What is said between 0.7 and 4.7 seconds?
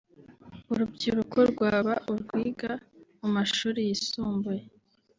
urubyiruko rwaba urwiga mu mashuri yisumbuye